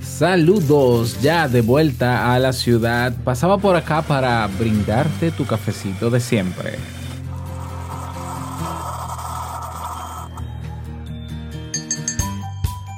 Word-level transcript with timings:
Saludos, 0.00 1.20
ya 1.20 1.46
de 1.46 1.60
vuelta 1.60 2.34
a 2.34 2.38
la 2.38 2.52
ciudad. 2.52 3.14
Pasaba 3.22 3.58
por 3.58 3.76
acá 3.76 4.02
para 4.02 4.46
brindarte 4.46 5.30
tu 5.30 5.46
cafecito 5.46 6.10
de 6.10 6.20
siempre. 6.20 6.78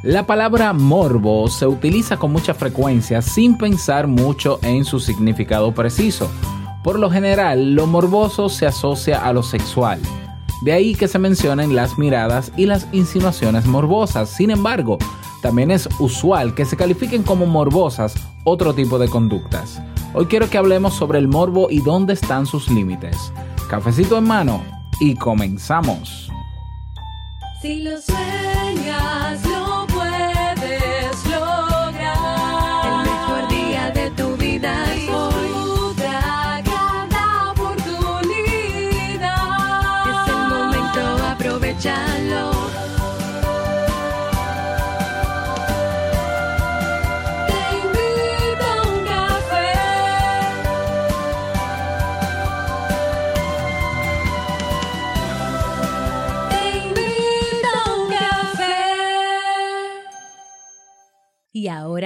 La 0.04 0.26
palabra 0.26 0.72
morbo 0.72 1.48
se 1.48 1.66
utiliza 1.66 2.16
con 2.16 2.32
mucha 2.32 2.54
frecuencia 2.54 3.22
sin 3.22 3.56
pensar 3.56 4.08
mucho 4.08 4.58
en 4.62 4.84
su 4.84 4.98
significado 4.98 5.72
preciso. 5.72 6.28
Por 6.82 6.98
lo 6.98 7.08
general, 7.08 7.74
lo 7.74 7.86
morboso 7.86 8.48
se 8.48 8.66
asocia 8.66 9.24
a 9.24 9.32
lo 9.32 9.44
sexual. 9.44 10.00
De 10.62 10.72
ahí 10.72 10.94
que 10.94 11.06
se 11.06 11.20
mencionen 11.20 11.76
las 11.76 11.98
miradas 11.98 12.52
y 12.56 12.66
las 12.66 12.88
insinuaciones 12.92 13.66
morbosas. 13.66 14.28
Sin 14.28 14.50
embargo, 14.50 14.98
también 15.42 15.70
es 15.70 15.88
usual 15.98 16.54
que 16.54 16.64
se 16.64 16.76
califiquen 16.76 17.24
como 17.24 17.46
morbosas 17.46 18.14
otro 18.44 18.72
tipo 18.72 18.98
de 18.98 19.08
conductas. 19.08 19.82
Hoy 20.14 20.26
quiero 20.26 20.48
que 20.48 20.56
hablemos 20.56 20.94
sobre 20.94 21.18
el 21.18 21.28
morbo 21.28 21.68
y 21.68 21.80
dónde 21.80 22.14
están 22.14 22.46
sus 22.46 22.70
límites. 22.70 23.32
Cafecito 23.68 24.16
en 24.18 24.24
mano 24.24 24.62
y 25.00 25.16
comenzamos. 25.16 26.30
Si 27.60 27.82
lo 27.82 28.00
sueñas, 28.00 29.42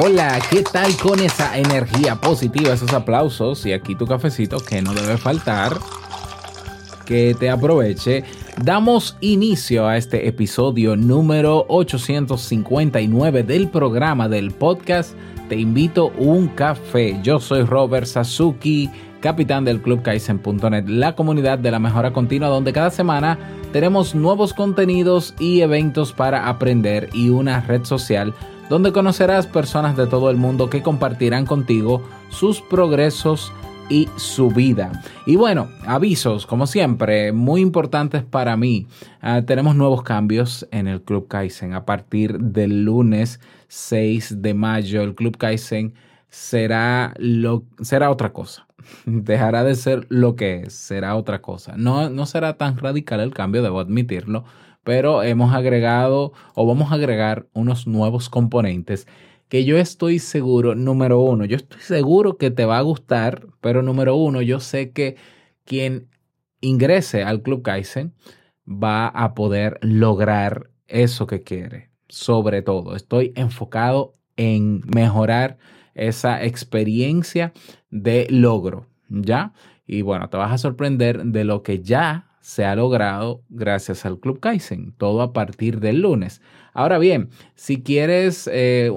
Hola, 0.00 0.38
¿qué 0.48 0.62
tal 0.62 0.96
con 0.96 1.18
esa 1.18 1.58
energía 1.58 2.14
positiva, 2.14 2.72
esos 2.72 2.92
aplausos 2.92 3.66
y 3.66 3.72
aquí 3.72 3.96
tu 3.96 4.06
cafecito 4.06 4.58
que 4.60 4.80
no 4.80 4.94
debe 4.94 5.16
faltar? 5.16 5.76
Que 7.04 7.34
te 7.34 7.50
aproveche. 7.50 8.22
Damos 8.62 9.16
inicio 9.20 9.88
a 9.88 9.96
este 9.96 10.28
episodio 10.28 10.94
número 10.94 11.66
859 11.66 13.42
del 13.42 13.70
programa 13.70 14.28
del 14.28 14.52
podcast 14.52 15.16
Te 15.48 15.56
invito 15.56 16.12
un 16.16 16.46
café. 16.46 17.18
Yo 17.24 17.40
soy 17.40 17.64
Robert 17.64 18.06
Sasuki, 18.06 18.88
capitán 19.18 19.64
del 19.64 19.82
Club 19.82 20.02
Kaizen.net, 20.02 20.86
la 20.86 21.16
comunidad 21.16 21.58
de 21.58 21.72
la 21.72 21.80
mejora 21.80 22.12
continua 22.12 22.46
donde 22.46 22.72
cada 22.72 22.90
semana 22.90 23.36
tenemos 23.72 24.14
nuevos 24.14 24.54
contenidos 24.54 25.34
y 25.40 25.62
eventos 25.62 26.12
para 26.12 26.48
aprender 26.48 27.08
y 27.12 27.30
una 27.30 27.62
red 27.62 27.84
social 27.84 28.32
donde 28.68 28.92
conocerás 28.92 29.46
personas 29.46 29.96
de 29.96 30.06
todo 30.06 30.30
el 30.30 30.36
mundo 30.36 30.70
que 30.70 30.82
compartirán 30.82 31.46
contigo 31.46 32.02
sus 32.28 32.60
progresos 32.60 33.52
y 33.88 34.08
su 34.16 34.50
vida. 34.50 35.02
Y 35.26 35.36
bueno, 35.36 35.68
avisos, 35.86 36.46
como 36.46 36.66
siempre, 36.66 37.32
muy 37.32 37.60
importantes 37.60 38.22
para 38.22 38.56
mí. 38.56 38.86
Ah, 39.20 39.42
tenemos 39.42 39.76
nuevos 39.76 40.02
cambios 40.02 40.66
en 40.70 40.88
el 40.88 41.02
Club 41.02 41.28
Kaizen. 41.28 41.74
A 41.74 41.84
partir 41.84 42.38
del 42.38 42.84
lunes 42.84 43.40
6 43.68 44.42
de 44.42 44.54
mayo, 44.54 45.02
el 45.02 45.14
Club 45.14 45.36
Kaizen 45.36 45.94
será, 46.28 47.14
lo, 47.18 47.64
será 47.80 48.10
otra 48.10 48.32
cosa. 48.32 48.67
Dejará 49.06 49.64
de 49.64 49.74
ser 49.74 50.06
lo 50.08 50.36
que 50.36 50.62
es, 50.62 50.74
será 50.74 51.16
otra 51.16 51.40
cosa. 51.42 51.74
No, 51.76 52.10
no 52.10 52.26
será 52.26 52.56
tan 52.56 52.78
radical 52.78 53.20
el 53.20 53.34
cambio, 53.34 53.62
debo 53.62 53.80
admitirlo, 53.80 54.44
pero 54.84 55.22
hemos 55.22 55.54
agregado 55.54 56.32
o 56.54 56.66
vamos 56.66 56.92
a 56.92 56.94
agregar 56.94 57.46
unos 57.52 57.86
nuevos 57.86 58.28
componentes 58.28 59.06
que 59.48 59.64
yo 59.64 59.78
estoy 59.78 60.18
seguro, 60.18 60.74
número 60.74 61.20
uno, 61.20 61.44
yo 61.44 61.56
estoy 61.56 61.80
seguro 61.80 62.36
que 62.36 62.50
te 62.50 62.64
va 62.66 62.78
a 62.78 62.82
gustar, 62.82 63.46
pero 63.60 63.82
número 63.82 64.14
uno, 64.16 64.42
yo 64.42 64.60
sé 64.60 64.92
que 64.92 65.16
quien 65.64 66.08
ingrese 66.60 67.22
al 67.22 67.42
Club 67.42 67.62
Kaizen 67.62 68.14
va 68.66 69.08
a 69.08 69.34
poder 69.34 69.78
lograr 69.82 70.70
eso 70.86 71.26
que 71.26 71.42
quiere. 71.42 71.90
Sobre 72.08 72.62
todo, 72.62 72.96
estoy 72.96 73.32
enfocado 73.36 74.12
en 74.36 74.82
mejorar 74.94 75.58
esa 75.98 76.44
experiencia 76.44 77.52
de 77.90 78.26
logro, 78.30 78.86
¿ya? 79.08 79.52
Y 79.86 80.02
bueno, 80.02 80.28
te 80.28 80.36
vas 80.36 80.52
a 80.52 80.58
sorprender 80.58 81.24
de 81.24 81.44
lo 81.44 81.62
que 81.62 81.80
ya 81.80 82.28
se 82.40 82.64
ha 82.64 82.76
logrado 82.76 83.42
gracias 83.48 84.06
al 84.06 84.20
Club 84.20 84.40
Kaizen, 84.40 84.94
todo 84.96 85.22
a 85.22 85.32
partir 85.32 85.80
del 85.80 86.00
lunes. 86.00 86.40
Ahora 86.72 86.98
bien, 86.98 87.30
si 87.54 87.82
quieres 87.82 88.48
eh, 88.52 88.90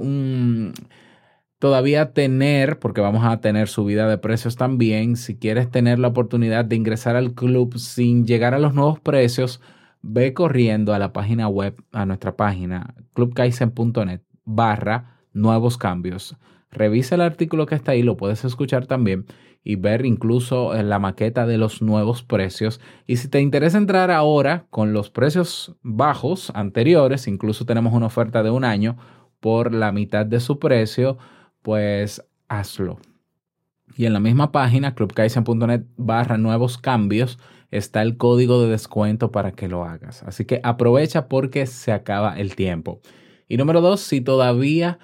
todavía 1.60 2.14
tener, 2.14 2.80
porque 2.80 3.02
vamos 3.02 3.26
a 3.26 3.42
tener 3.42 3.68
subida 3.68 4.08
de 4.08 4.18
precios 4.18 4.56
también, 4.56 5.16
si 5.16 5.38
quieres 5.38 5.70
tener 5.70 6.00
la 6.00 6.10
oportunidad 6.10 6.66
de 6.66 6.76
ingresar 6.76 7.16
al 7.16 7.34
club 7.34 7.78
sin 7.78 8.26
llegar 8.26 8.54
a 8.54 8.60
los 8.60 8.74
nuevos 8.74 9.00
precios, 9.00 9.62
ve 10.02 10.34
corriendo 10.34 10.94
a 10.94 11.00
la 11.00 11.14
página 11.14 11.48
web, 11.48 11.76
a 11.92 12.06
nuestra 12.06 12.36
página 12.36 12.96
clubkaizen.net 13.14 14.22
barra 14.46 15.20
nuevos 15.34 15.78
cambios. 15.78 16.36
Revisa 16.72 17.16
el 17.16 17.22
artículo 17.22 17.66
que 17.66 17.76
está 17.76 17.92
ahí, 17.92 18.02
lo 18.02 18.18
puedes 18.18 18.46
escuchar 18.46 18.86
también 18.86 19.26
y 19.64 19.76
ver 19.76 20.06
incluso 20.06 20.74
eh, 20.74 20.84
la 20.84 21.00
maqueta 21.00 21.46
de 21.46 21.58
los 21.58 21.82
nuevos 21.82 22.24
precios. 22.24 22.80
Y 23.06 23.18
si 23.18 23.28
te 23.28 23.42
interesa 23.42 23.78
entrar 23.78 24.10
ahora 24.10 24.66
con 24.70 24.94
los 24.94 25.10
precios 25.10 25.76
bajos 25.84 26.52
anteriores, 26.56 27.28
incluso 27.28 27.66
tenemos 27.66 27.94
una 27.94 28.08
oferta 28.08 28.42
de 28.42 28.50
un 28.50 28.64
año 28.64 28.98
por 29.40 29.74
la 29.74 29.92
mitad 29.92 30.26
de 30.26 30.40
su 30.40 30.60
precio, 30.60 31.18
pues 31.62 32.24
hazlo. 32.48 33.00
Y 33.98 34.06
en 34.06 34.14
la 34.14 34.20
misma 34.20 34.52
página, 34.52 34.96
clubkaizen.net 34.96 35.84
barra 35.98 36.38
nuevos 36.38 36.78
cambios, 36.78 37.38
está 37.72 38.02
el 38.02 38.18
código 38.18 38.62
de 38.62 38.70
descuento 38.70 39.32
para 39.32 39.52
que 39.52 39.68
lo 39.68 39.84
hagas. 39.84 40.24
Así 40.24 40.46
que 40.46 40.62
aprovecha 40.64 41.28
porque 41.28 41.66
se 41.66 41.92
acaba 41.92 42.38
el 42.38 42.56
tiempo. 42.56 43.02
Y 43.48 43.58
número 43.58 43.82
dos, 43.82 44.00
si 44.02 44.22
todavía 44.22 45.00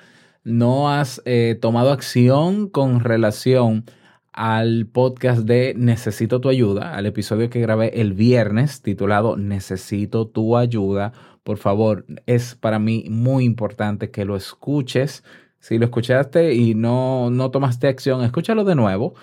no 0.47 0.89
has 0.89 1.21
eh, 1.25 1.57
tomado 1.59 1.91
acción 1.91 2.69
con 2.69 3.01
relación 3.01 3.83
al 4.31 4.87
podcast 4.87 5.41
de 5.41 5.73
Necesito 5.75 6.39
tu 6.39 6.47
ayuda, 6.47 6.95
al 6.95 7.05
episodio 7.05 7.49
que 7.49 7.59
grabé 7.59 7.99
el 7.99 8.13
viernes 8.13 8.81
titulado 8.81 9.35
Necesito 9.35 10.27
tu 10.27 10.55
ayuda. 10.55 11.11
Por 11.43 11.57
favor, 11.57 12.05
es 12.27 12.55
para 12.55 12.79
mí 12.79 13.05
muy 13.09 13.43
importante 13.43 14.09
que 14.09 14.25
lo 14.25 14.35
escuches. 14.37 15.23
Si 15.59 15.77
lo 15.77 15.85
escuchaste 15.85 16.53
y 16.53 16.75
no, 16.75 17.29
no 17.29 17.51
tomaste 17.51 17.87
acción, 17.87 18.23
escúchalo 18.23 18.63
de 18.63 18.75
nuevo 18.75 19.15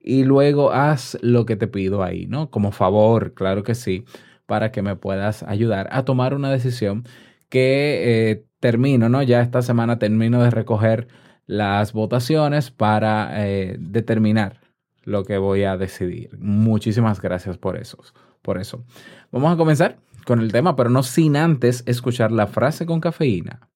y 0.00 0.24
luego 0.24 0.72
haz 0.72 1.16
lo 1.22 1.46
que 1.46 1.54
te 1.56 1.68
pido 1.68 2.02
ahí, 2.02 2.26
¿no? 2.26 2.50
Como 2.50 2.72
favor, 2.72 3.34
claro 3.34 3.62
que 3.62 3.76
sí, 3.76 4.04
para 4.46 4.72
que 4.72 4.82
me 4.82 4.96
puedas 4.96 5.44
ayudar 5.44 5.88
a 5.92 6.04
tomar 6.04 6.34
una 6.34 6.50
decisión 6.50 7.04
que 7.48 8.30
eh, 8.30 8.46
termino, 8.62 9.08
¿no? 9.08 9.22
Ya 9.22 9.42
esta 9.42 9.60
semana 9.60 9.98
termino 9.98 10.40
de 10.42 10.50
recoger 10.50 11.08
las 11.46 11.92
votaciones 11.92 12.70
para 12.70 13.46
eh, 13.46 13.76
determinar 13.78 14.60
lo 15.02 15.24
que 15.24 15.36
voy 15.36 15.64
a 15.64 15.76
decidir. 15.76 16.30
Muchísimas 16.38 17.20
gracias 17.20 17.58
por 17.58 17.76
eso, 17.76 17.98
por 18.40 18.58
eso. 18.58 18.84
Vamos 19.32 19.52
a 19.52 19.56
comenzar 19.56 19.98
con 20.24 20.40
el 20.40 20.52
tema, 20.52 20.76
pero 20.76 20.90
no 20.90 21.02
sin 21.02 21.36
antes 21.36 21.82
escuchar 21.86 22.30
la 22.30 22.46
frase 22.46 22.86
con 22.86 23.00
cafeína. 23.00 23.68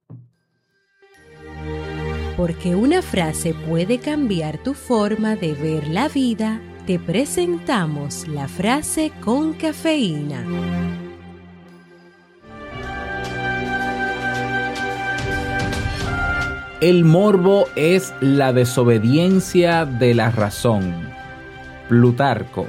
Porque 2.37 2.77
una 2.77 3.03
frase 3.03 3.55
puede 3.69 3.99
cambiar 3.99 4.63
tu 4.63 4.75
forma 4.75 5.35
de 5.35 5.55
ver 5.55 5.89
la 5.89 6.09
vida, 6.09 6.61
te 6.87 7.01
presentamos 7.01 8.29
la 8.29 8.47
frase 8.47 9.11
con 9.25 9.55
cafeína. 9.55 11.06
El 16.83 17.07
morbo 17.07 17.69
es 17.75 18.13
la 18.21 18.53
desobediencia 18.53 19.87
de 19.87 20.13
la 20.15 20.31
razón 20.31 21.09
Plutarco. 21.89 22.67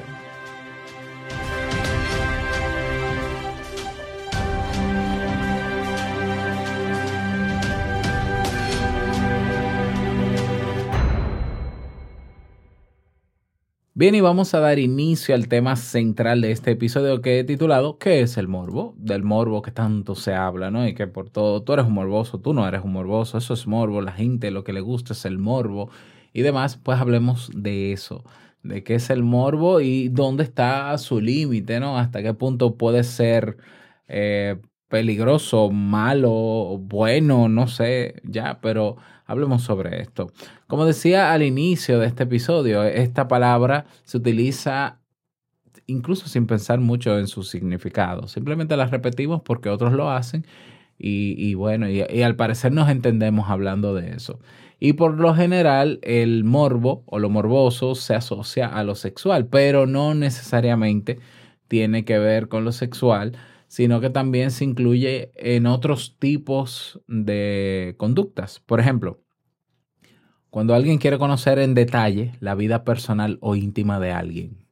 Bien, 13.98 14.14
y 14.14 14.22
vamos 14.22 14.54
a 14.54 14.60
dar 14.60 14.78
inicio 14.78 15.34
al 15.34 15.48
tema 15.48 15.76
central 15.76 16.42
de 16.42 16.52
este 16.52 16.70
episodio 16.70 17.20
que 17.20 17.40
he 17.40 17.44
titulado 17.44 17.98
¿Qué 17.98 18.22
es 18.22 18.38
el 18.38 18.48
morbo? 18.48 18.94
Del 18.96 19.24
morbo 19.24 19.64
que 19.64 19.72
tanto 19.72 20.14
se 20.14 20.36
habla, 20.36 20.70
¿no? 20.70 20.88
Y 20.88 20.94
que 20.94 21.08
por 21.08 21.32
todo, 21.32 21.64
tú 21.64 21.74
eres 21.74 21.88
un 21.88 21.94
morboso, 21.94 22.40
tú 22.40 22.54
no 22.54 22.68
eres 22.68 22.84
un 22.84 22.94
morboso, 22.94 23.40
eso 23.40 23.56
es 23.56 23.66
morbo, 23.66 24.02
la 24.02 24.12
gente 24.12 24.52
lo 24.52 24.64
que 24.64 24.72
le 24.72 24.82
gusta 24.82 25.14
es 25.14 25.26
el 25.26 25.40
morbo 25.40 25.90
y 26.32 26.44
demás, 26.44 26.78
pues 26.78 27.00
hablemos 27.00 27.50
de 27.56 27.92
eso, 27.92 28.24
de 28.62 28.84
qué 28.84 28.94
es 28.94 29.10
el 29.10 29.24
morbo 29.24 29.82
y 29.82 30.10
dónde 30.10 30.44
está 30.44 30.96
su 31.00 31.20
límite, 31.20 31.80
¿no? 31.80 31.98
Hasta 31.98 32.22
qué 32.22 32.36
punto 32.36 32.76
puede 32.78 33.04
ser 33.04 33.58
eh, 34.08 34.58
peligroso, 34.90 35.70
malo, 35.70 36.80
bueno, 36.80 37.50
no 37.50 37.68
sé, 37.68 38.22
ya, 38.24 38.60
pero 38.62 38.98
hablemos 39.26 39.64
sobre 39.64 40.02
esto. 40.02 40.32
Como 40.68 40.86
decía 40.86 41.34
al 41.34 41.44
inicio 41.44 42.00
de 42.00 42.08
este 42.08 42.24
episodio, 42.24 42.84
esta 42.84 43.28
palabra 43.28 43.86
se 44.04 44.18
utiliza 44.18 45.00
incluso 45.88 46.28
sin 46.28 46.48
pensar 46.48 46.80
mucho 46.80 47.18
en 47.18 47.28
su 47.28 47.44
significado. 47.44 48.28
Simplemente 48.28 48.78
la 48.78 48.86
repetimos 48.86 49.42
porque 49.42 49.70
otros 49.70 49.94
lo 49.94 50.10
hacen 50.10 50.46
y, 51.00 51.54
bueno, 51.54 51.88
y, 51.90 52.02
al 52.02 52.36
parecer 52.36 52.72
nos 52.72 52.90
entendemos 52.90 53.50
hablando 53.50 53.94
de 53.94 54.12
eso. 54.12 54.40
Y 54.80 54.94
por 54.94 55.20
lo 55.20 55.34
general 55.34 56.00
el 56.04 56.44
morbo 56.44 57.04
o 57.08 57.20
lo 57.20 57.30
morboso 57.30 57.96
se 57.96 58.16
asocia 58.16 58.68
a 58.68 58.84
lo 58.84 58.96
sexual, 58.96 59.48
pero 59.48 59.86
no 59.86 60.14
necesariamente 60.14 61.20
tiene 61.68 62.06
que 62.06 62.20
ver 62.20 62.48
con 62.48 62.64
lo 62.64 62.72
sexual, 62.72 63.34
sino 63.68 64.00
que 64.02 64.10
también 64.10 64.52
se 64.52 64.64
incluye 64.64 65.32
en 65.36 65.66
otros 65.66 66.18
tipos 66.20 67.02
de 67.08 67.96
conductas. 67.98 68.60
Por 68.60 68.80
ejemplo, 68.80 69.22
cuando 70.50 70.74
alguien 70.74 70.98
quiere 70.98 71.18
conocer 71.18 71.60
en 71.60 71.74
detalle 71.74 72.34
la 72.40 72.56
vida 72.56 72.84
personal 72.84 73.38
o 73.42 73.56
íntima 73.56 74.00
de 74.00 74.12
alguien. 74.12 74.66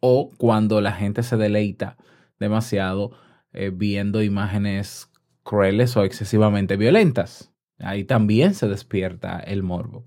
O 0.00 0.30
cuando 0.36 0.80
la 0.80 0.92
gente 0.92 1.22
se 1.22 1.36
deleita 1.36 1.96
demasiado 2.40 3.12
eh, 3.52 3.70
viendo 3.72 4.22
imágenes 4.22 5.08
crueles 5.44 5.96
o 5.96 6.04
excesivamente 6.04 6.76
violentas. 6.76 7.52
Ahí 7.78 8.04
también 8.04 8.54
se 8.54 8.68
despierta 8.68 9.38
el 9.38 9.62
morbo. 9.62 10.04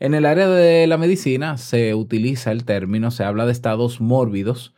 En 0.00 0.14
el 0.14 0.26
área 0.26 0.48
de 0.48 0.86
la 0.86 0.98
medicina 0.98 1.56
se 1.56 1.94
utiliza 1.94 2.52
el 2.52 2.64
término, 2.64 3.10
se 3.10 3.24
habla 3.24 3.46
de 3.46 3.52
estados 3.52 4.00
mórbidos 4.00 4.74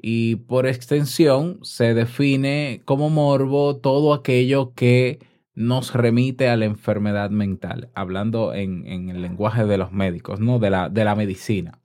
y 0.00 0.36
por 0.36 0.66
extensión 0.66 1.58
se 1.62 1.92
define 1.92 2.82
como 2.84 3.10
morbo 3.10 3.76
todo 3.76 4.14
aquello 4.14 4.72
que 4.74 5.18
nos 5.54 5.92
remite 5.92 6.48
a 6.48 6.56
la 6.56 6.66
enfermedad 6.66 7.30
mental, 7.30 7.90
hablando 7.94 8.54
en, 8.54 8.86
el 8.86 9.20
lenguaje 9.20 9.66
de 9.66 9.76
los 9.76 9.90
médicos, 9.90 10.38
¿no? 10.38 10.60
de, 10.60 10.70
la, 10.70 10.88
de 10.88 11.04
la 11.04 11.16
medicina. 11.16 11.80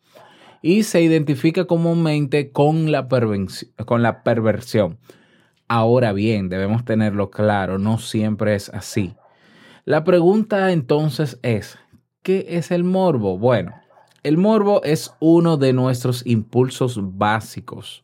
Y 0.62 0.84
se 0.84 1.02
identifica 1.02 1.66
comúnmente 1.66 2.52
con 2.52 2.92
la, 2.92 3.08
con 3.86 4.04
la 4.04 4.24
perversión. 4.24 5.00
Ahora 5.68 6.14
bien, 6.14 6.50
debemos 6.50 6.86
tenerlo 6.86 7.32
claro, 7.32 7.80
no 7.80 7.98
siempre 7.98 8.54
es 8.54 8.70
así. 8.70 9.16
La 9.86 10.04
pregunta 10.04 10.72
entonces 10.72 11.40
es, 11.42 11.80
¿qué 12.22 12.46
es 12.50 12.70
el 12.70 12.84
morbo? 12.84 13.40
Bueno, 13.40 13.74
el 14.24 14.38
morbo 14.38 14.84
es 14.84 15.14
uno 15.20 15.58
de 15.58 15.74
nuestros 15.74 16.26
impulsos 16.26 17.00
básicos 17.18 18.04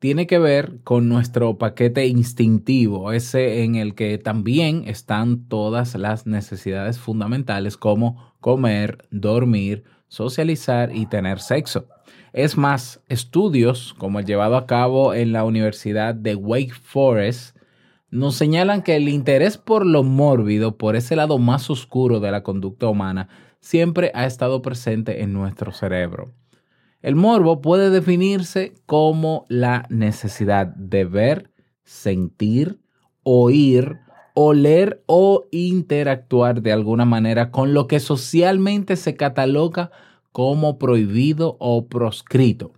tiene 0.00 0.26
que 0.26 0.38
ver 0.38 0.80
con 0.82 1.10
nuestro 1.10 1.58
paquete 1.58 2.06
instintivo, 2.06 3.12
ese 3.12 3.62
en 3.62 3.74
el 3.74 3.94
que 3.94 4.16
también 4.16 4.84
están 4.86 5.46
todas 5.46 5.94
las 5.94 6.26
necesidades 6.26 6.98
fundamentales 6.98 7.76
como 7.76 8.32
comer, 8.40 9.06
dormir, 9.10 9.84
socializar 10.08 10.96
y 10.96 11.04
tener 11.04 11.38
sexo. 11.38 11.86
Es 12.32 12.56
más, 12.56 13.02
estudios 13.10 13.94
como 13.98 14.18
el 14.18 14.24
llevado 14.24 14.56
a 14.56 14.66
cabo 14.66 15.12
en 15.12 15.32
la 15.32 15.44
Universidad 15.44 16.14
de 16.14 16.34
Wake 16.34 16.72
Forest 16.72 17.56
nos 18.10 18.36
señalan 18.36 18.82
que 18.82 18.96
el 18.96 19.06
interés 19.08 19.58
por 19.58 19.84
lo 19.84 20.02
mórbido, 20.02 20.78
por 20.78 20.96
ese 20.96 21.14
lado 21.14 21.36
más 21.36 21.68
oscuro 21.68 22.20
de 22.20 22.30
la 22.30 22.42
conducta 22.42 22.88
humana, 22.88 23.28
siempre 23.60 24.10
ha 24.14 24.26
estado 24.26 24.62
presente 24.62 25.22
en 25.22 25.32
nuestro 25.32 25.72
cerebro. 25.72 26.32
El 27.02 27.16
morbo 27.16 27.60
puede 27.60 27.90
definirse 27.90 28.74
como 28.86 29.46
la 29.48 29.86
necesidad 29.88 30.66
de 30.66 31.04
ver, 31.04 31.50
sentir, 31.82 32.80
oír, 33.22 33.98
oler 34.34 35.02
o 35.06 35.46
interactuar 35.50 36.62
de 36.62 36.72
alguna 36.72 37.04
manera 37.04 37.50
con 37.50 37.74
lo 37.74 37.86
que 37.86 38.00
socialmente 38.00 38.96
se 38.96 39.16
cataloga 39.16 39.90
como 40.32 40.78
prohibido 40.78 41.56
o 41.58 41.88
proscrito. 41.88 42.72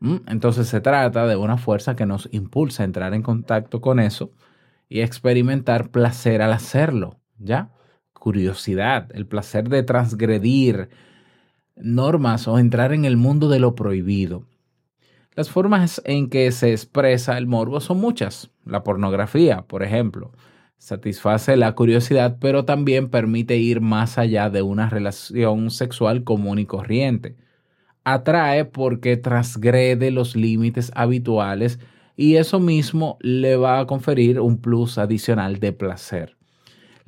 ¿Mm? 0.00 0.16
Entonces 0.28 0.68
se 0.68 0.80
trata 0.80 1.26
de 1.26 1.36
una 1.36 1.56
fuerza 1.56 1.96
que 1.96 2.06
nos 2.06 2.28
impulsa 2.32 2.82
a 2.82 2.86
entrar 2.86 3.14
en 3.14 3.22
contacto 3.22 3.80
con 3.80 3.98
eso 4.00 4.30
y 4.88 5.00
experimentar 5.00 5.90
placer 5.90 6.40
al 6.40 6.52
hacerlo, 6.52 7.18
¿ya? 7.38 7.72
Curiosidad, 8.18 9.08
el 9.14 9.26
placer 9.26 9.68
de 9.68 9.82
transgredir, 9.82 10.88
normas 11.76 12.48
o 12.48 12.58
entrar 12.58 12.92
en 12.92 13.04
el 13.04 13.16
mundo 13.16 13.48
de 13.48 13.60
lo 13.60 13.74
prohibido. 13.74 14.44
Las 15.34 15.50
formas 15.50 16.02
en 16.04 16.30
que 16.30 16.50
se 16.50 16.72
expresa 16.72 17.38
el 17.38 17.46
morbo 17.46 17.80
son 17.80 18.00
muchas. 18.00 18.50
La 18.64 18.82
pornografía, 18.82 19.62
por 19.62 19.84
ejemplo, 19.84 20.32
satisface 20.78 21.56
la 21.56 21.74
curiosidad, 21.74 22.38
pero 22.40 22.64
también 22.64 23.08
permite 23.08 23.56
ir 23.56 23.80
más 23.80 24.18
allá 24.18 24.50
de 24.50 24.62
una 24.62 24.88
relación 24.88 25.70
sexual 25.70 26.24
común 26.24 26.58
y 26.58 26.66
corriente. 26.66 27.36
Atrae 28.04 28.64
porque 28.64 29.16
transgrede 29.16 30.10
los 30.10 30.34
límites 30.34 30.90
habituales 30.94 31.78
y 32.16 32.36
eso 32.36 32.58
mismo 32.58 33.18
le 33.20 33.56
va 33.56 33.78
a 33.78 33.86
conferir 33.86 34.40
un 34.40 34.60
plus 34.60 34.98
adicional 34.98 35.60
de 35.60 35.72
placer. 35.72 36.37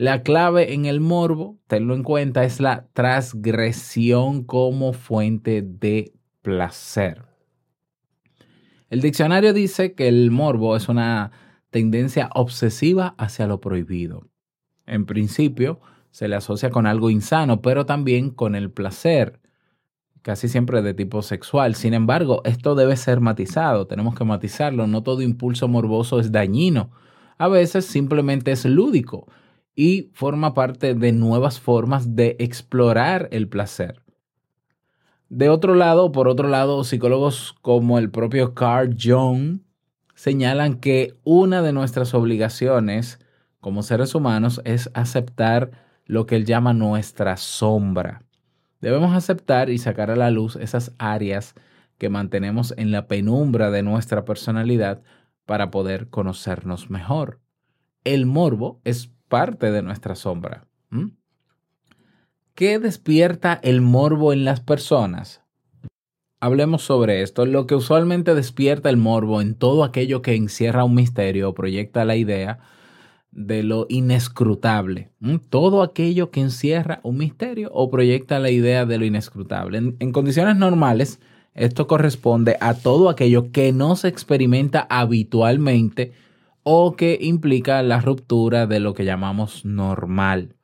La 0.00 0.22
clave 0.22 0.72
en 0.72 0.86
el 0.86 0.98
morbo, 0.98 1.58
tenlo 1.66 1.94
en 1.94 2.02
cuenta, 2.02 2.44
es 2.44 2.58
la 2.58 2.86
transgresión 2.94 4.44
como 4.44 4.94
fuente 4.94 5.60
de 5.60 6.14
placer. 6.40 7.26
El 8.88 9.02
diccionario 9.02 9.52
dice 9.52 9.92
que 9.94 10.08
el 10.08 10.30
morbo 10.30 10.74
es 10.74 10.88
una 10.88 11.32
tendencia 11.68 12.30
obsesiva 12.34 13.14
hacia 13.18 13.46
lo 13.46 13.60
prohibido. 13.60 14.26
En 14.86 15.04
principio, 15.04 15.82
se 16.10 16.28
le 16.28 16.36
asocia 16.36 16.70
con 16.70 16.86
algo 16.86 17.10
insano, 17.10 17.60
pero 17.60 17.84
también 17.84 18.30
con 18.30 18.54
el 18.54 18.70
placer, 18.70 19.38
casi 20.22 20.48
siempre 20.48 20.80
de 20.80 20.94
tipo 20.94 21.20
sexual. 21.20 21.74
Sin 21.74 21.92
embargo, 21.92 22.40
esto 22.46 22.74
debe 22.74 22.96
ser 22.96 23.20
matizado, 23.20 23.86
tenemos 23.86 24.14
que 24.14 24.24
matizarlo. 24.24 24.86
No 24.86 25.02
todo 25.02 25.20
impulso 25.20 25.68
morboso 25.68 26.20
es 26.20 26.32
dañino. 26.32 26.90
A 27.36 27.48
veces 27.48 27.84
simplemente 27.84 28.50
es 28.52 28.64
lúdico 28.64 29.26
y 29.80 30.10
forma 30.12 30.52
parte 30.52 30.92
de 30.92 31.10
nuevas 31.10 31.58
formas 31.58 32.14
de 32.14 32.36
explorar 32.38 33.30
el 33.32 33.48
placer. 33.48 34.02
De 35.30 35.48
otro 35.48 35.74
lado, 35.74 36.12
por 36.12 36.28
otro 36.28 36.48
lado, 36.48 36.84
psicólogos 36.84 37.54
como 37.62 37.98
el 37.98 38.10
propio 38.10 38.52
Carl 38.52 38.94
Jung 39.02 39.60
señalan 40.14 40.80
que 40.80 41.16
una 41.24 41.62
de 41.62 41.72
nuestras 41.72 42.12
obligaciones 42.12 43.20
como 43.58 43.82
seres 43.82 44.14
humanos 44.14 44.60
es 44.66 44.90
aceptar 44.92 45.70
lo 46.04 46.26
que 46.26 46.36
él 46.36 46.44
llama 46.44 46.74
nuestra 46.74 47.38
sombra. 47.38 48.22
Debemos 48.82 49.16
aceptar 49.16 49.70
y 49.70 49.78
sacar 49.78 50.10
a 50.10 50.16
la 50.16 50.30
luz 50.30 50.56
esas 50.56 50.94
áreas 50.98 51.54
que 51.96 52.10
mantenemos 52.10 52.74
en 52.76 52.92
la 52.92 53.06
penumbra 53.06 53.70
de 53.70 53.82
nuestra 53.82 54.26
personalidad 54.26 55.00
para 55.46 55.70
poder 55.70 56.10
conocernos 56.10 56.90
mejor. 56.90 57.40
El 58.04 58.26
morbo 58.26 58.82
es 58.84 59.10
parte 59.30 59.70
de 59.70 59.80
nuestra 59.80 60.14
sombra. 60.14 60.66
¿Qué 62.54 62.78
despierta 62.78 63.58
el 63.62 63.80
morbo 63.80 64.34
en 64.34 64.44
las 64.44 64.60
personas? 64.60 65.40
Hablemos 66.40 66.82
sobre 66.82 67.22
esto. 67.22 67.46
Lo 67.46 67.66
que 67.66 67.74
usualmente 67.74 68.34
despierta 68.34 68.90
el 68.90 68.98
morbo 68.98 69.40
en 69.40 69.54
todo 69.54 69.84
aquello 69.84 70.20
que 70.20 70.34
encierra 70.34 70.84
un 70.84 70.94
misterio 70.94 71.48
o 71.48 71.54
proyecta 71.54 72.04
la 72.04 72.16
idea 72.16 72.58
de 73.30 73.62
lo 73.62 73.86
inescrutable. 73.88 75.10
Todo 75.48 75.82
aquello 75.82 76.30
que 76.30 76.40
encierra 76.40 77.00
un 77.02 77.16
misterio 77.18 77.70
o 77.72 77.90
proyecta 77.90 78.38
la 78.38 78.50
idea 78.50 78.84
de 78.84 78.98
lo 78.98 79.04
inescrutable. 79.04 79.78
En, 79.98 80.12
condiciones 80.12 80.56
normales, 80.56 81.20
esto 81.54 81.86
corresponde 81.86 82.56
a 82.60 82.74
todo 82.74 83.08
aquello 83.08 83.52
que 83.52 83.72
no 83.72 83.96
se 83.96 84.08
experimenta 84.08 84.86
habitualmente 84.90 86.12
o 86.72 86.94
que 86.94 87.18
implica 87.20 87.82
la 87.82 88.00
ruptura 88.00 88.68
de 88.68 88.78
lo 88.78 88.94
que 88.94 89.04
llamamos 89.04 89.64
normal. 89.64 90.54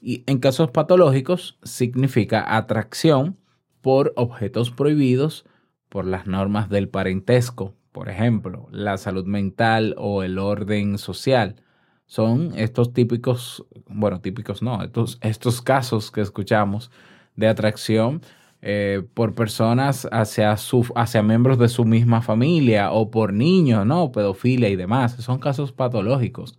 Y 0.00 0.24
en 0.26 0.40
casos 0.40 0.72
patológicos 0.72 1.60
significa 1.62 2.56
atracción 2.56 3.38
por 3.82 4.12
objetos 4.16 4.72
prohibidos 4.72 5.46
por 5.88 6.06
las 6.06 6.26
normas 6.26 6.70
del 6.70 6.88
parentesco, 6.88 7.72
por 7.92 8.08
ejemplo, 8.08 8.66
la 8.72 8.98
salud 8.98 9.26
mental 9.26 9.94
o 9.96 10.24
el 10.24 10.40
orden 10.40 10.98
social. 10.98 11.62
Son 12.06 12.52
estos 12.56 12.92
típicos, 12.92 13.64
bueno, 13.86 14.20
típicos 14.20 14.60
no, 14.60 14.82
estos, 14.82 15.18
estos 15.20 15.62
casos 15.62 16.10
que 16.10 16.20
escuchamos 16.20 16.90
de 17.36 17.46
atracción 17.46 18.22
eh, 18.62 19.02
por 19.14 19.34
personas 19.34 20.08
hacia, 20.10 20.56
su, 20.56 20.86
hacia 20.96 21.22
miembros 21.22 21.58
de 21.58 21.68
su 21.68 21.84
misma 21.84 22.22
familia 22.22 22.90
o 22.92 23.10
por 23.10 23.32
niños, 23.32 23.86
¿no? 23.86 24.10
Pedofilia 24.12 24.68
y 24.68 24.76
demás. 24.76 25.12
Son 25.16 25.38
casos 25.38 25.72
patológicos. 25.72 26.56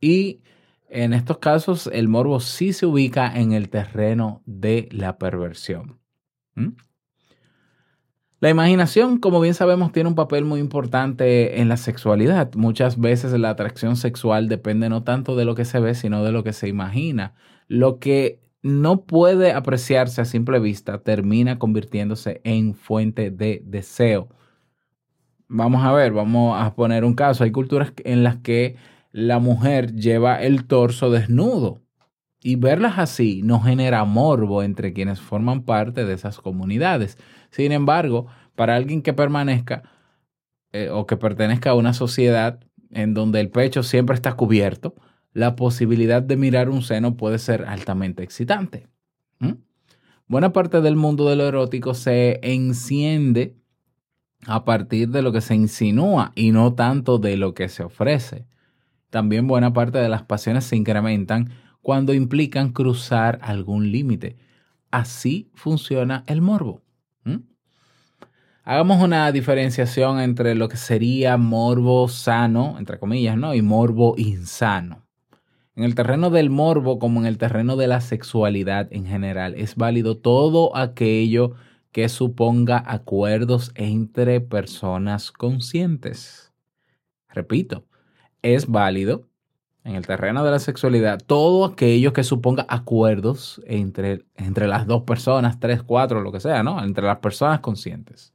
Y 0.00 0.42
en 0.88 1.12
estos 1.12 1.38
casos 1.38 1.90
el 1.92 2.08
morbo 2.08 2.40
sí 2.40 2.72
se 2.72 2.86
ubica 2.86 3.38
en 3.38 3.52
el 3.52 3.70
terreno 3.70 4.42
de 4.46 4.88
la 4.92 5.18
perversión. 5.18 5.98
¿Mm? 6.54 6.76
La 8.38 8.50
imaginación, 8.50 9.18
como 9.18 9.40
bien 9.40 9.54
sabemos, 9.54 9.92
tiene 9.92 10.10
un 10.10 10.14
papel 10.14 10.44
muy 10.44 10.60
importante 10.60 11.60
en 11.60 11.68
la 11.70 11.78
sexualidad. 11.78 12.52
Muchas 12.54 13.00
veces 13.00 13.32
la 13.32 13.50
atracción 13.50 13.96
sexual 13.96 14.48
depende 14.48 14.90
no 14.90 15.02
tanto 15.04 15.36
de 15.36 15.46
lo 15.46 15.54
que 15.54 15.64
se 15.64 15.80
ve, 15.80 15.94
sino 15.94 16.22
de 16.22 16.32
lo 16.32 16.44
que 16.44 16.52
se 16.52 16.68
imagina. 16.68 17.34
Lo 17.66 17.98
que 17.98 18.45
no 18.66 19.02
puede 19.04 19.52
apreciarse 19.52 20.20
a 20.20 20.24
simple 20.24 20.58
vista 20.58 20.98
termina 20.98 21.56
convirtiéndose 21.56 22.40
en 22.42 22.74
fuente 22.74 23.30
de 23.30 23.62
deseo. 23.64 24.28
Vamos 25.46 25.84
a 25.84 25.92
ver, 25.92 26.12
vamos 26.12 26.60
a 26.60 26.74
poner 26.74 27.04
un 27.04 27.14
caso. 27.14 27.44
Hay 27.44 27.52
culturas 27.52 27.92
en 28.04 28.24
las 28.24 28.38
que 28.38 28.74
la 29.12 29.38
mujer 29.38 29.94
lleva 29.94 30.42
el 30.42 30.64
torso 30.66 31.10
desnudo 31.10 31.80
y 32.42 32.56
verlas 32.56 32.98
así 32.98 33.40
no 33.44 33.60
genera 33.60 34.04
morbo 34.04 34.64
entre 34.64 34.92
quienes 34.92 35.20
forman 35.20 35.62
parte 35.62 36.04
de 36.04 36.14
esas 36.14 36.40
comunidades. 36.40 37.18
Sin 37.50 37.70
embargo, 37.70 38.26
para 38.56 38.74
alguien 38.74 39.00
que 39.00 39.12
permanezca 39.12 39.84
eh, 40.72 40.90
o 40.90 41.06
que 41.06 41.16
pertenezca 41.16 41.70
a 41.70 41.74
una 41.74 41.92
sociedad 41.92 42.58
en 42.90 43.14
donde 43.14 43.38
el 43.38 43.50
pecho 43.50 43.84
siempre 43.84 44.16
está 44.16 44.32
cubierto, 44.32 44.96
la 45.36 45.54
posibilidad 45.54 46.22
de 46.22 46.38
mirar 46.38 46.70
un 46.70 46.80
seno 46.80 47.18
puede 47.18 47.38
ser 47.38 47.66
altamente 47.66 48.22
excitante. 48.22 48.88
Buena 50.26 50.50
parte 50.54 50.80
del 50.80 50.96
mundo 50.96 51.28
de 51.28 51.36
lo 51.36 51.44
erótico 51.46 51.92
se 51.92 52.40
enciende 52.42 53.54
a 54.46 54.64
partir 54.64 55.10
de 55.10 55.20
lo 55.20 55.32
que 55.32 55.42
se 55.42 55.54
insinúa 55.54 56.32
y 56.34 56.52
no 56.52 56.72
tanto 56.72 57.18
de 57.18 57.36
lo 57.36 57.52
que 57.52 57.68
se 57.68 57.82
ofrece. 57.84 58.46
También 59.10 59.46
buena 59.46 59.74
parte 59.74 59.98
de 59.98 60.08
las 60.08 60.22
pasiones 60.22 60.64
se 60.64 60.76
incrementan 60.76 61.50
cuando 61.82 62.14
implican 62.14 62.72
cruzar 62.72 63.38
algún 63.42 63.92
límite. 63.92 64.38
Así 64.90 65.50
funciona 65.52 66.24
el 66.28 66.40
morbo. 66.40 66.80
Hagamos 68.64 69.02
una 69.02 69.30
diferenciación 69.32 70.18
entre 70.18 70.54
lo 70.54 70.68
que 70.70 70.78
sería 70.78 71.36
morbo 71.36 72.08
sano, 72.08 72.76
entre 72.78 72.98
comillas, 72.98 73.36
¿no? 73.36 73.54
Y 73.54 73.60
morbo 73.60 74.14
insano. 74.16 75.05
En 75.76 75.84
el 75.84 75.94
terreno 75.94 76.30
del 76.30 76.48
morbo, 76.48 76.98
como 76.98 77.20
en 77.20 77.26
el 77.26 77.36
terreno 77.36 77.76
de 77.76 77.86
la 77.86 78.00
sexualidad 78.00 78.88
en 78.92 79.04
general, 79.04 79.54
es 79.58 79.76
válido 79.76 80.16
todo 80.16 80.74
aquello 80.74 81.52
que 81.92 82.08
suponga 82.08 82.82
acuerdos 82.86 83.72
entre 83.74 84.40
personas 84.40 85.30
conscientes. 85.32 86.54
Repito, 87.28 87.84
es 88.40 88.68
válido 88.68 89.28
en 89.84 89.96
el 89.96 90.06
terreno 90.06 90.42
de 90.44 90.50
la 90.50 90.60
sexualidad 90.60 91.20
todo 91.26 91.66
aquello 91.66 92.14
que 92.14 92.24
suponga 92.24 92.64
acuerdos 92.70 93.60
entre, 93.66 94.24
entre 94.34 94.68
las 94.68 94.86
dos 94.86 95.02
personas, 95.02 95.60
tres, 95.60 95.82
cuatro, 95.82 96.22
lo 96.22 96.32
que 96.32 96.40
sea, 96.40 96.62
¿no? 96.62 96.82
Entre 96.82 97.04
las 97.04 97.18
personas 97.18 97.60
conscientes. 97.60 98.32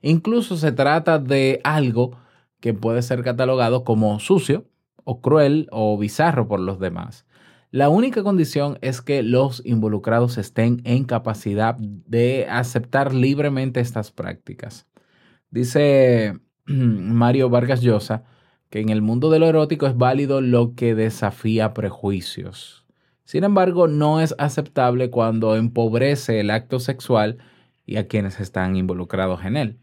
Incluso 0.00 0.56
se 0.56 0.70
trata 0.70 1.18
de 1.18 1.60
algo 1.64 2.16
que 2.60 2.72
puede 2.72 3.02
ser 3.02 3.24
catalogado 3.24 3.82
como 3.82 4.20
sucio 4.20 4.64
o 5.10 5.22
cruel 5.22 5.68
o 5.70 5.96
bizarro 5.96 6.48
por 6.48 6.60
los 6.60 6.78
demás. 6.78 7.24
La 7.70 7.88
única 7.88 8.22
condición 8.22 8.78
es 8.82 9.00
que 9.00 9.22
los 9.22 9.62
involucrados 9.64 10.36
estén 10.36 10.82
en 10.84 11.04
capacidad 11.04 11.76
de 11.78 12.46
aceptar 12.50 13.14
libremente 13.14 13.80
estas 13.80 14.12
prácticas. 14.12 14.86
Dice 15.50 16.38
Mario 16.66 17.48
Vargas 17.48 17.80
Llosa 17.80 18.24
que 18.68 18.80
en 18.80 18.90
el 18.90 19.00
mundo 19.00 19.30
de 19.30 19.38
lo 19.38 19.46
erótico 19.46 19.86
es 19.86 19.96
válido 19.96 20.42
lo 20.42 20.74
que 20.74 20.94
desafía 20.94 21.72
prejuicios. 21.72 22.84
Sin 23.24 23.44
embargo, 23.44 23.88
no 23.88 24.20
es 24.20 24.34
aceptable 24.36 25.08
cuando 25.08 25.56
empobrece 25.56 26.40
el 26.40 26.50
acto 26.50 26.80
sexual 26.80 27.38
y 27.86 27.96
a 27.96 28.08
quienes 28.08 28.40
están 28.40 28.76
involucrados 28.76 29.42
en 29.46 29.56
él. 29.56 29.78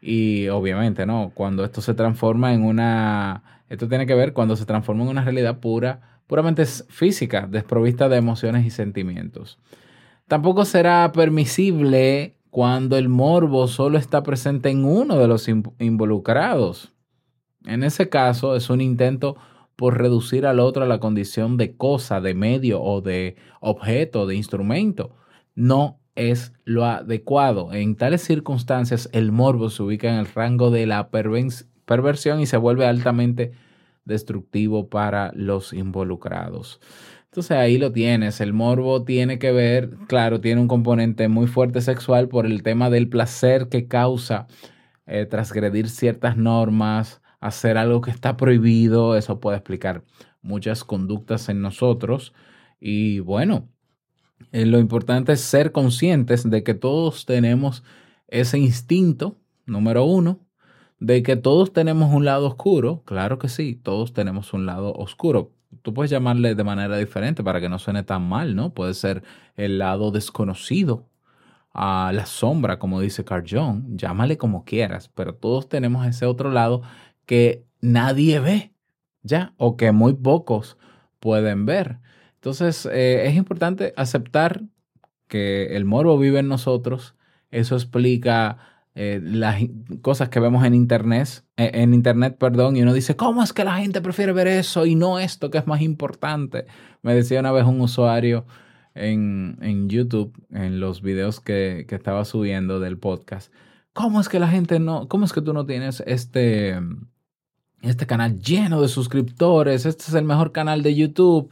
Y 0.00 0.48
obviamente, 0.48 1.04
¿no? 1.04 1.30
Cuando 1.34 1.62
esto 1.62 1.82
se 1.82 1.92
transforma 1.92 2.54
en 2.54 2.64
una... 2.64 3.57
Esto 3.68 3.88
tiene 3.88 4.06
que 4.06 4.14
ver 4.14 4.32
cuando 4.32 4.56
se 4.56 4.66
transforma 4.66 5.04
en 5.04 5.10
una 5.10 5.24
realidad 5.24 5.60
pura, 5.60 6.20
puramente 6.26 6.64
física, 6.66 7.46
desprovista 7.46 8.08
de 8.08 8.16
emociones 8.16 8.66
y 8.66 8.70
sentimientos. 8.70 9.58
Tampoco 10.26 10.64
será 10.64 11.10
permisible 11.12 12.36
cuando 12.50 12.96
el 12.96 13.08
morbo 13.08 13.68
solo 13.68 13.98
está 13.98 14.22
presente 14.22 14.70
en 14.70 14.84
uno 14.84 15.18
de 15.18 15.28
los 15.28 15.48
involucrados. 15.48 16.92
En 17.64 17.82
ese 17.82 18.08
caso 18.08 18.56
es 18.56 18.70
un 18.70 18.80
intento 18.80 19.36
por 19.76 19.98
reducir 19.98 20.46
al 20.46 20.58
otro 20.58 20.82
a 20.82 20.88
la 20.88 20.98
condición 20.98 21.56
de 21.56 21.76
cosa, 21.76 22.20
de 22.20 22.34
medio 22.34 22.82
o 22.82 23.00
de 23.00 23.36
objeto, 23.60 24.26
de 24.26 24.34
instrumento. 24.34 25.14
No 25.54 26.00
es 26.14 26.52
lo 26.64 26.84
adecuado. 26.84 27.72
En 27.72 27.94
tales 27.94 28.22
circunstancias, 28.22 29.08
el 29.12 29.30
morbo 29.30 29.70
se 29.70 29.82
ubica 29.82 30.08
en 30.08 30.16
el 30.16 30.26
rango 30.26 30.70
de 30.70 30.86
la 30.86 31.10
perversión 31.88 32.40
y 32.40 32.46
se 32.46 32.58
vuelve 32.58 32.86
altamente 32.86 33.50
destructivo 34.04 34.88
para 34.88 35.32
los 35.34 35.72
involucrados. 35.72 36.80
Entonces 37.24 37.52
ahí 37.52 37.78
lo 37.78 37.92
tienes. 37.92 38.40
El 38.40 38.52
morbo 38.52 39.04
tiene 39.04 39.38
que 39.38 39.50
ver, 39.50 39.90
claro, 40.06 40.40
tiene 40.40 40.60
un 40.60 40.68
componente 40.68 41.28
muy 41.28 41.46
fuerte 41.46 41.80
sexual 41.80 42.28
por 42.28 42.46
el 42.46 42.62
tema 42.62 42.90
del 42.90 43.08
placer 43.08 43.68
que 43.68 43.88
causa 43.88 44.46
eh, 45.06 45.26
transgredir 45.26 45.88
ciertas 45.88 46.36
normas, 46.36 47.20
hacer 47.40 47.76
algo 47.78 48.00
que 48.00 48.10
está 48.10 48.36
prohibido. 48.36 49.16
Eso 49.16 49.40
puede 49.40 49.56
explicar 49.56 50.04
muchas 50.42 50.84
conductas 50.84 51.48
en 51.48 51.60
nosotros. 51.60 52.34
Y 52.80 53.20
bueno, 53.20 53.68
eh, 54.52 54.66
lo 54.66 54.78
importante 54.78 55.32
es 55.32 55.40
ser 55.40 55.72
conscientes 55.72 56.48
de 56.48 56.62
que 56.62 56.74
todos 56.74 57.26
tenemos 57.26 57.82
ese 58.28 58.58
instinto, 58.58 59.36
número 59.66 60.04
uno, 60.04 60.47
de 61.00 61.22
que 61.22 61.36
todos 61.36 61.72
tenemos 61.72 62.12
un 62.12 62.24
lado 62.24 62.46
oscuro. 62.46 63.02
Claro 63.04 63.38
que 63.38 63.48
sí, 63.48 63.74
todos 63.74 64.12
tenemos 64.12 64.52
un 64.52 64.66
lado 64.66 64.92
oscuro. 64.94 65.52
Tú 65.82 65.94
puedes 65.94 66.10
llamarle 66.10 66.54
de 66.54 66.64
manera 66.64 66.96
diferente 66.96 67.44
para 67.44 67.60
que 67.60 67.68
no 67.68 67.78
suene 67.78 68.02
tan 68.02 68.28
mal, 68.28 68.56
¿no? 68.56 68.72
Puede 68.74 68.94
ser 68.94 69.22
el 69.56 69.78
lado 69.78 70.10
desconocido, 70.10 71.08
a 71.80 72.10
la 72.12 72.26
sombra, 72.26 72.78
como 72.80 73.00
dice 73.00 73.24
Carl 73.24 73.44
Jung, 73.48 73.96
llámale 73.96 74.36
como 74.36 74.64
quieras, 74.64 75.10
pero 75.14 75.34
todos 75.34 75.68
tenemos 75.68 76.06
ese 76.06 76.26
otro 76.26 76.50
lado 76.50 76.82
que 77.24 77.66
nadie 77.80 78.40
ve, 78.40 78.72
¿ya? 79.22 79.54
O 79.58 79.76
que 79.76 79.92
muy 79.92 80.14
pocos 80.14 80.76
pueden 81.20 81.66
ver. 81.66 82.00
Entonces, 82.34 82.86
eh, 82.86 83.28
es 83.28 83.36
importante 83.36 83.92
aceptar 83.96 84.62
que 85.28 85.76
el 85.76 85.84
morbo 85.84 86.18
vive 86.18 86.40
en 86.40 86.48
nosotros. 86.48 87.14
Eso 87.50 87.76
explica 87.76 88.58
eh, 88.94 89.20
las 89.22 89.62
cosas 90.02 90.28
que 90.28 90.40
vemos 90.40 90.64
en 90.64 90.74
internet, 90.74 91.44
eh, 91.56 91.70
en 91.74 91.94
internet, 91.94 92.36
perdón, 92.38 92.76
y 92.76 92.82
uno 92.82 92.92
dice, 92.92 93.16
¿cómo 93.16 93.42
es 93.42 93.52
que 93.52 93.64
la 93.64 93.76
gente 93.76 94.00
prefiere 94.00 94.32
ver 94.32 94.48
eso 94.48 94.86
y 94.86 94.94
no 94.94 95.18
esto 95.18 95.50
que 95.50 95.58
es 95.58 95.66
más 95.66 95.80
importante? 95.82 96.66
Me 97.02 97.14
decía 97.14 97.40
una 97.40 97.52
vez 97.52 97.64
un 97.64 97.80
usuario 97.80 98.44
en, 98.94 99.58
en 99.62 99.88
YouTube, 99.88 100.32
en 100.50 100.80
los 100.80 101.02
videos 101.02 101.40
que, 101.40 101.86
que, 101.88 101.94
estaba 101.94 102.24
subiendo 102.24 102.80
del 102.80 102.98
podcast, 102.98 103.52
¿cómo 103.92 104.20
es 104.20 104.28
que 104.28 104.40
la 104.40 104.48
gente 104.48 104.80
no, 104.80 105.08
cómo 105.08 105.24
es 105.24 105.32
que 105.32 105.42
tú 105.42 105.52
no 105.52 105.64
tienes 105.64 106.02
este, 106.06 106.80
este 107.82 108.06
canal 108.06 108.40
lleno 108.40 108.80
de 108.82 108.88
suscriptores? 108.88 109.86
Este 109.86 110.04
es 110.08 110.14
el 110.14 110.24
mejor 110.24 110.52
canal 110.52 110.82
de 110.82 110.94
YouTube. 110.94 111.50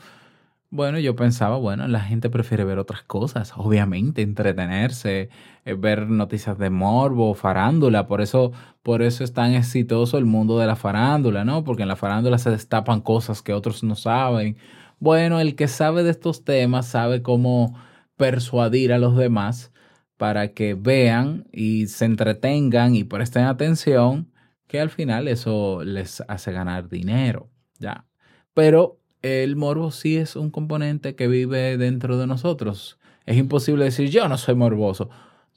Bueno, 0.70 0.98
yo 0.98 1.14
pensaba, 1.14 1.56
bueno, 1.58 1.86
la 1.86 2.00
gente 2.00 2.28
prefiere 2.28 2.64
ver 2.64 2.78
otras 2.78 3.02
cosas, 3.02 3.52
obviamente, 3.56 4.22
entretenerse, 4.22 5.30
eh, 5.64 5.74
ver 5.74 6.08
noticias 6.08 6.58
de 6.58 6.70
morbo, 6.70 7.34
farándula, 7.34 8.06
por 8.08 8.20
eso, 8.20 8.52
por 8.82 9.00
eso 9.02 9.22
es 9.22 9.32
tan 9.32 9.54
exitoso 9.54 10.18
el 10.18 10.24
mundo 10.24 10.58
de 10.58 10.66
la 10.66 10.74
farándula, 10.74 11.44
¿no? 11.44 11.62
Porque 11.62 11.82
en 11.82 11.88
la 11.88 11.96
farándula 11.96 12.38
se 12.38 12.50
destapan 12.50 13.00
cosas 13.00 13.42
que 13.42 13.52
otros 13.52 13.84
no 13.84 13.94
saben. 13.94 14.56
Bueno, 14.98 15.40
el 15.40 15.54
que 15.54 15.68
sabe 15.68 16.02
de 16.02 16.10
estos 16.10 16.44
temas 16.44 16.86
sabe 16.88 17.22
cómo 17.22 17.78
persuadir 18.16 18.92
a 18.92 18.98
los 18.98 19.16
demás 19.16 19.72
para 20.16 20.52
que 20.52 20.74
vean 20.74 21.46
y 21.52 21.86
se 21.86 22.06
entretengan 22.06 22.94
y 22.96 23.04
presten 23.04 23.44
atención, 23.44 24.32
que 24.66 24.80
al 24.80 24.90
final 24.90 25.28
eso 25.28 25.84
les 25.84 26.22
hace 26.28 26.50
ganar 26.52 26.88
dinero, 26.88 27.50
¿ya? 27.78 28.04
Pero 28.54 28.98
el 29.42 29.56
morbo 29.56 29.90
sí 29.90 30.16
es 30.16 30.36
un 30.36 30.50
componente 30.50 31.14
que 31.14 31.28
vive 31.28 31.76
dentro 31.76 32.18
de 32.18 32.26
nosotros. 32.26 32.98
Es 33.26 33.36
imposible 33.36 33.84
decir 33.84 34.10
yo 34.10 34.28
no 34.28 34.38
soy 34.38 34.54
morboso. 34.54 35.10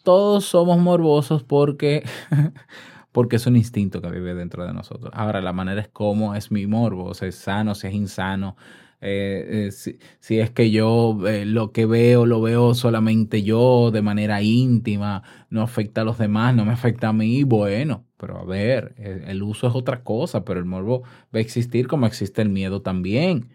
Todos 0.03 0.45
somos 0.45 0.77
morbosos 0.79 1.43
porque, 1.43 2.03
porque 3.11 3.35
es 3.35 3.45
un 3.47 3.55
instinto 3.57 4.01
que 4.01 4.09
vive 4.09 4.33
dentro 4.33 4.65
de 4.65 4.73
nosotros. 4.73 5.11
Ahora, 5.13 5.41
la 5.41 5.53
manera 5.53 5.81
es 5.81 5.89
cómo 5.89 6.35
es 6.35 6.51
mi 6.51 6.67
morbo, 6.67 7.13
si 7.13 7.25
es 7.25 7.35
sano, 7.35 7.75
si 7.75 7.87
es 7.87 7.93
insano, 7.93 8.55
eh, 9.01 9.69
eh, 9.69 9.71
si, 9.71 10.39
es 10.39 10.51
que 10.51 10.71
yo 10.71 11.17
eh, 11.25 11.45
lo 11.45 11.71
que 11.71 11.85
veo 11.85 12.25
lo 12.25 12.41
veo 12.41 12.73
solamente 12.73 13.43
yo 13.43 13.91
de 13.91 14.01
manera 14.01 14.41
íntima, 14.41 15.23
no 15.49 15.61
afecta 15.61 16.01
a 16.01 16.03
los 16.03 16.17
demás, 16.17 16.53
no 16.55 16.65
me 16.65 16.73
afecta 16.73 17.09
a 17.09 17.13
mí, 17.13 17.43
bueno, 17.43 18.05
pero 18.17 18.37
a 18.39 18.43
ver, 18.43 18.95
el 18.97 19.41
uso 19.43 19.67
es 19.67 19.75
otra 19.75 20.03
cosa, 20.03 20.43
pero 20.43 20.59
el 20.59 20.65
morbo 20.65 21.03
va 21.33 21.37
a 21.37 21.39
existir 21.39 21.87
como 21.87 22.07
existe 22.07 22.41
el 22.41 22.49
miedo 22.49 22.81
también. 22.81 23.49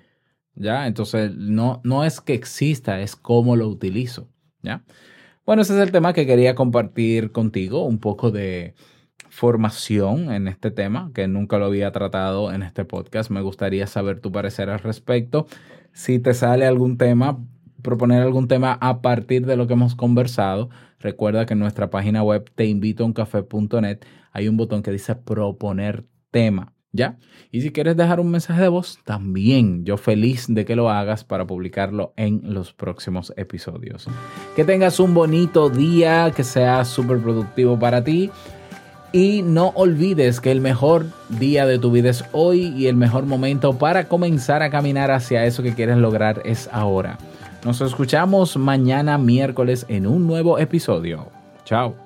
¿Ya? 0.56 0.86
Entonces, 0.86 1.34
no, 1.36 1.80
no 1.84 2.04
es 2.04 2.20
que 2.20 2.34
exista, 2.34 3.00
es 3.00 3.16
cómo 3.16 3.56
lo 3.56 3.68
utilizo. 3.68 4.28
¿Ya? 4.62 4.84
Bueno, 5.46 5.62
ese 5.62 5.74
es 5.74 5.80
el 5.80 5.92
tema 5.92 6.12
que 6.12 6.26
quería 6.26 6.54
compartir 6.54 7.32
contigo, 7.32 7.84
un 7.84 7.98
poco 7.98 8.30
de, 8.30 8.74
formación 9.34 10.32
en 10.32 10.46
este 10.46 10.70
tema, 10.70 11.10
que 11.12 11.26
nunca 11.26 11.58
lo 11.58 11.66
había 11.66 11.90
tratado 11.90 12.52
en 12.52 12.62
este 12.62 12.84
podcast. 12.84 13.30
Me 13.30 13.40
gustaría 13.40 13.88
saber 13.88 14.20
tu 14.20 14.30
parecer 14.30 14.70
al 14.70 14.78
respecto. 14.78 15.46
Si 15.92 16.20
te 16.20 16.34
sale 16.34 16.66
algún 16.66 16.98
tema, 16.98 17.44
proponer 17.82 18.22
algún 18.22 18.46
tema 18.46 18.78
a 18.80 19.02
partir 19.02 19.44
de 19.44 19.56
lo 19.56 19.66
que 19.66 19.72
hemos 19.72 19.96
conversado, 19.96 20.70
recuerda 21.00 21.46
que 21.46 21.54
en 21.54 21.58
nuestra 21.58 21.90
página 21.90 22.22
web 22.22 22.48
teinvitouncafe.net 22.54 24.04
hay 24.30 24.48
un 24.48 24.56
botón 24.56 24.84
que 24.84 24.92
dice 24.92 25.16
proponer 25.16 26.04
tema. 26.30 26.73
¿Ya? 26.94 27.16
Y 27.50 27.60
si 27.60 27.72
quieres 27.72 27.96
dejar 27.96 28.20
un 28.20 28.30
mensaje 28.30 28.62
de 28.62 28.68
voz, 28.68 29.00
también 29.04 29.84
yo 29.84 29.96
feliz 29.96 30.46
de 30.48 30.64
que 30.64 30.76
lo 30.76 30.90
hagas 30.90 31.24
para 31.24 31.44
publicarlo 31.44 32.14
en 32.16 32.40
los 32.54 32.72
próximos 32.72 33.32
episodios. 33.36 34.06
Que 34.54 34.64
tengas 34.64 35.00
un 35.00 35.12
bonito 35.12 35.70
día, 35.70 36.32
que 36.34 36.44
sea 36.44 36.84
súper 36.84 37.18
productivo 37.18 37.76
para 37.76 38.04
ti. 38.04 38.30
Y 39.10 39.42
no 39.42 39.72
olvides 39.74 40.40
que 40.40 40.52
el 40.52 40.60
mejor 40.60 41.06
día 41.40 41.66
de 41.66 41.80
tu 41.80 41.90
vida 41.90 42.10
es 42.10 42.24
hoy 42.30 42.72
y 42.76 42.86
el 42.86 42.96
mejor 42.96 43.26
momento 43.26 43.76
para 43.76 44.08
comenzar 44.08 44.62
a 44.62 44.70
caminar 44.70 45.10
hacia 45.10 45.44
eso 45.46 45.64
que 45.64 45.74
quieres 45.74 45.96
lograr 45.96 46.42
es 46.44 46.68
ahora. 46.72 47.18
Nos 47.64 47.80
escuchamos 47.80 48.56
mañana 48.56 49.18
miércoles 49.18 49.84
en 49.88 50.06
un 50.06 50.28
nuevo 50.28 50.60
episodio. 50.60 51.28
Chao. 51.64 52.03